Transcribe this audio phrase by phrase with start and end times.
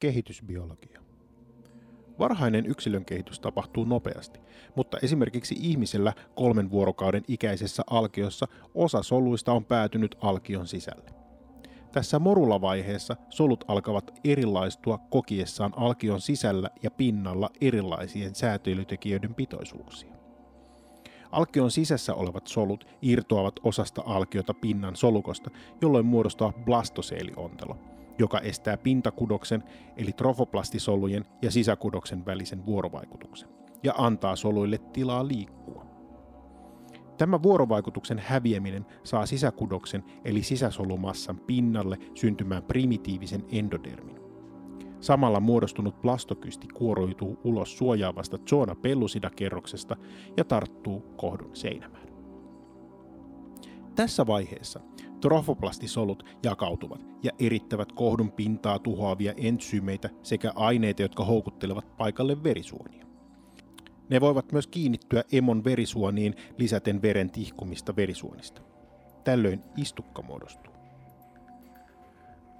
[0.00, 1.00] Kehitysbiologia.
[2.18, 4.40] Varhainen yksilön kehitys tapahtuu nopeasti,
[4.74, 11.10] mutta esimerkiksi ihmisellä kolmen vuorokauden ikäisessä alkiossa osa soluista on päätynyt alkion sisälle.
[11.92, 20.12] Tässä morulavaiheessa solut alkavat erilaistua kokiessaan alkion sisällä ja pinnalla erilaisien säätelytekijöiden pitoisuuksia.
[21.32, 25.50] Alkion sisässä olevat solut irtoavat osasta alkiota pinnan solukosta,
[25.80, 27.78] jolloin muodostaa blastoseeliontelo,
[28.18, 29.62] joka estää pintakudoksen
[29.96, 33.48] eli trofoplastisolujen ja sisäkudoksen välisen vuorovaikutuksen
[33.82, 35.86] ja antaa soluille tilaa liikkua.
[37.18, 44.16] Tämä vuorovaikutuksen häviäminen saa sisäkudoksen eli sisäsolumassan pinnalle syntymään primitiivisen endodermin.
[45.00, 49.96] Samalla muodostunut plastokysti kuoroituu ulos suojaavasta zona pellusida-kerroksesta
[50.36, 52.06] ja tarttuu kohdun seinämään.
[53.94, 54.80] Tässä vaiheessa
[55.20, 63.06] trofoplastisolut jakautuvat ja erittävät kohdun pintaa tuhoavia entsyymeitä sekä aineita, jotka houkuttelevat paikalle verisuonia.
[64.10, 68.62] Ne voivat myös kiinnittyä emon verisuoniin lisäten veren tihkumista verisuonista.
[69.24, 70.76] Tällöin istukka muodostuu.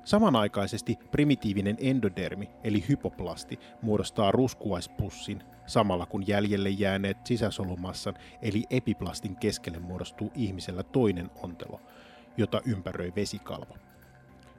[0.05, 9.79] Samanaikaisesti primitiivinen endodermi eli hypoplasti muodostaa ruskuaispussin samalla kun jäljelle jääneet sisäsolumassan eli epiplastin keskelle
[9.79, 11.81] muodostuu ihmisellä toinen ontelo,
[12.37, 13.77] jota ympäröi vesikalvo.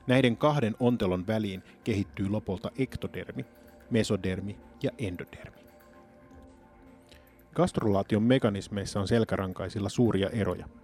[0.07, 3.45] Näiden kahden ontelon väliin kehittyy lopulta ektodermi,
[3.89, 5.57] mesodermi ja endodermi.
[7.55, 10.69] Gastrulaation mekanismeissa on selkärankaisilla suuria eroja–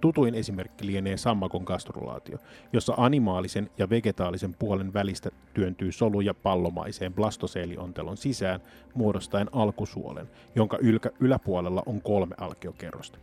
[0.00, 2.38] Tutuin esimerkki lienee sammakon gastrulaatio,
[2.72, 8.60] jossa animaalisen ja vegetaalisen puolen välistä työntyy soluja pallomaiseen blastoseeliontelon sisään
[8.94, 10.78] muodostaen alkusuolen, jonka
[11.20, 13.18] yläpuolella on kolme alkiokerrosta.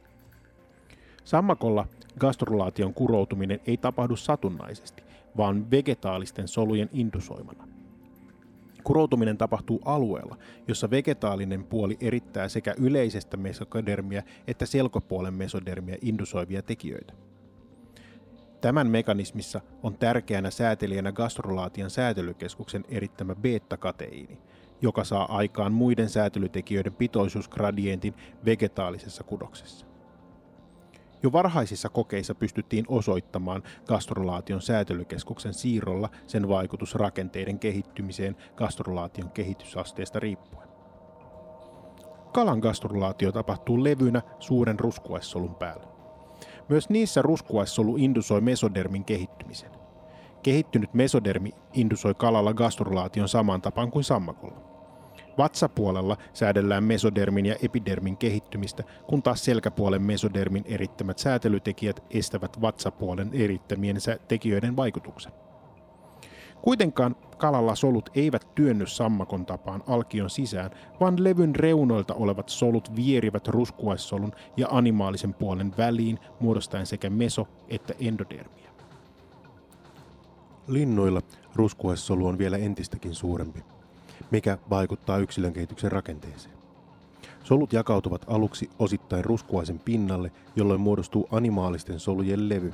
[1.28, 1.88] Sammakolla
[2.20, 5.04] gastrulaation kuroutuminen ei tapahdu satunnaisesti,
[5.38, 7.68] vaan vegetaalisten solujen indusoimana.
[8.84, 17.14] Kuroutuminen tapahtuu alueella, jossa vegetaalinen puoli erittää sekä yleisestä mesodermia että selkopuolen mesodermia indusoivia tekijöitä.
[18.62, 24.38] Tämän mekanismissa on tärkeänä säätelijänä gastrolaatian säätelykeskuksen erittämä beta-kateiini,
[24.82, 28.14] joka saa aikaan muiden säätelytekijöiden pitoisuusgradientin
[28.46, 29.87] vegetaalisessa kudoksessa.
[31.28, 40.68] Jo varhaisissa kokeissa pystyttiin osoittamaan gastrolaation säätelykeskuksen siirrolla sen vaikutus rakenteiden kehittymiseen gastrolaation kehitysasteesta riippuen.
[42.34, 45.88] Kalan gastrolaatio tapahtuu levynä suuren ruskuaissolun päällä.
[46.70, 49.72] Myös niissä ruskuaissolu indusoi mesodermin kehittymisen.
[50.44, 54.77] Kehittynyt mesodermi indusoi kalalla gastrolaation samaan tapaan kuin sammakolla.
[55.38, 63.98] Vatsapuolella säädellään mesodermin ja epidermin kehittymistä, kun taas selkäpuolen mesodermin erittämät säätelytekijät estävät vatsapuolen erittämien
[64.28, 65.32] tekijöiden vaikutuksen.
[66.62, 73.48] Kuitenkaan kalalla solut eivät työnny sammakon tapaan alkion sisään, vaan levyn reunoilta olevat solut vierivät
[73.48, 78.72] ruskuaissolun ja animaalisen puolen väliin muodostaen sekä meso- että endodermia.
[80.68, 81.22] Linnuilla
[81.56, 83.64] ruskuaissolu on vielä entistäkin suurempi
[84.32, 86.58] mikä vaikuttaa yksilön kehityksen rakenteeseen.
[87.44, 92.74] Solut jakautuvat aluksi osittain ruskuaisen pinnalle, jolloin muodostuu animaalisten solujen levy.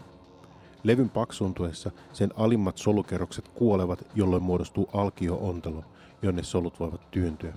[0.83, 5.83] Levyn paksuntuessa sen alimmat solukerrokset kuolevat, jolloin muodostuu alkio-ontelo,
[6.21, 7.53] jonne solut voivat työntyä.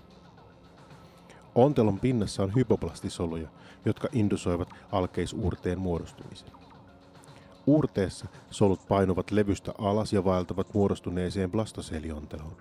[1.55, 3.49] Ontelon pinnassa on hypoplastisoluja,
[3.85, 6.49] jotka indusoivat alkeisuurteen muodostumisen.
[7.67, 12.57] Uurteessa solut painuvat levystä alas ja vaeltavat muodostuneeseen blastoselionteloon.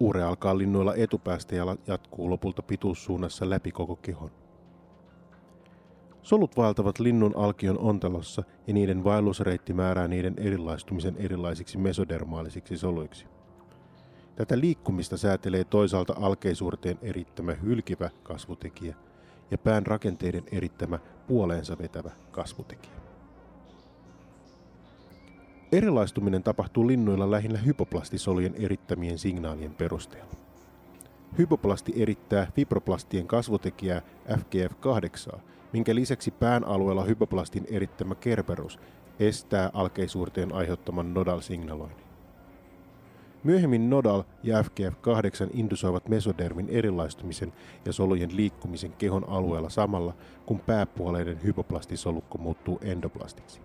[0.00, 4.30] Uure alkaa linnuilla etupäästä ja jatkuu lopulta pituussuunnassa läpi koko kehon.
[6.22, 13.26] Solut vaeltavat linnun alkion ontelossa ja niiden vaellusreitti määrää niiden erilaistumisen erilaisiksi mesodermaalisiksi soluiksi.
[14.36, 18.96] Tätä liikkumista säätelee toisaalta alkeisuurteen erittämä hylkivä kasvutekijä
[19.50, 23.05] ja pään rakenteiden erittämä puoleensa vetävä kasvutekijä.
[25.72, 30.32] Erilaistuminen tapahtuu linnuilla lähinnä hypoplastisolujen erittämien signaalien perusteella.
[31.38, 35.38] Hypoplasti erittää fibroplastien kasvutekijää FGF8,
[35.72, 38.78] minkä lisäksi pään alueella hypoplastin erittämä kerberus
[39.20, 42.06] estää alkeisuurteen aiheuttaman nodal-signaloinnin.
[43.44, 47.52] Myöhemmin nodal ja FGF8 indusoivat mesodermin erilaistumisen
[47.84, 50.14] ja solujen liikkumisen kehon alueella samalla,
[50.46, 53.60] kun pääpuoleinen hypoplastisolukko muuttuu endoplastiksi.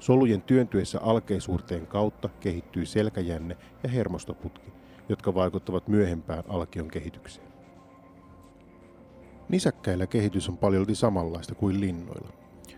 [0.00, 4.72] Solujen työntyessä alkeisuurteen kautta kehittyy selkäjänne ja hermostoputki,
[5.08, 7.46] jotka vaikuttavat myöhempään alkion kehitykseen.
[9.48, 12.28] Nisäkkäillä kehitys on paljolti samanlaista kuin linnoilla.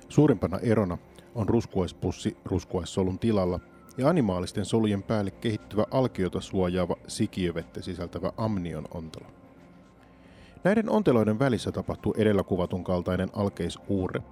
[0.08, 0.98] Suurimpana erona
[1.34, 3.60] on ruskuaispussi ruskuaissolun tilalla
[3.96, 9.26] ja animaalisten solujen päälle kehittyvä alkiota suojaava sikiövettä sisältävä amnion ontelo.
[10.64, 14.22] Näiden onteloiden välissä tapahtuu edellä kuvatun kaltainen alkeisuurre,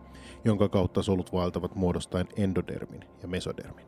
[0.44, 3.86] jonka kautta solut vaeltavat muodostaen endodermin ja mesodermin.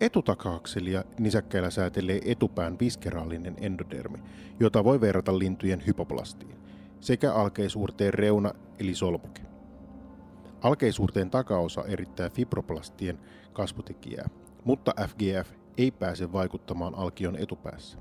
[0.00, 4.18] Etutakaakselia nisäkkäillä säätelee etupään viskeraalinen endodermi,
[4.60, 6.56] jota voi verrata lintujen hypoplastiin,
[7.00, 9.42] sekä alkeisuurteen reuna eli solmuke.
[10.60, 13.18] Alkeisuurteen takaosa erittää fibroplastien
[13.52, 14.28] kasvutekijää,
[14.64, 17.98] mutta FGF ei pääse vaikuttamaan alkion etupäässä.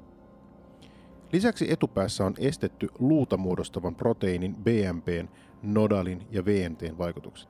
[1.34, 5.28] Lisäksi etupäässä on estetty luuta muodostavan proteiinin BMPn,
[5.74, 7.50] nodalin ja VNTn vaikutukset.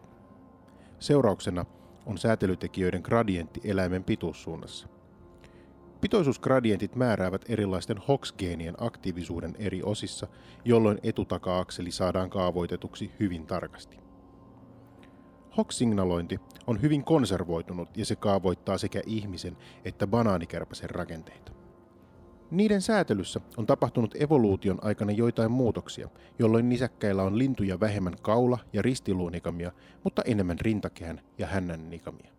[0.99, 1.65] Seurauksena
[2.05, 4.87] on säätelytekijöiden gradientti eläimen pituussuunnassa.
[6.01, 10.27] Pitoisuusgradientit määräävät erilaisten HOX-geenien aktiivisuuden eri osissa,
[10.65, 13.97] jolloin etutaka-akseli saadaan kaavoitetuksi hyvin tarkasti.
[15.57, 21.54] HOX-signalointi on hyvin konservoitunut ja se kaavoittaa sekä ihmisen että banaanikärpäsen rakenteita.
[22.55, 26.09] Niiden säätelyssä on tapahtunut evoluution aikana joitain muutoksia,
[26.39, 29.71] jolloin nisäkkäillä on lintuja vähemmän kaula- ja ristiluunikamia,
[30.03, 32.34] mutta enemmän rintakehän ja hännän nikamia.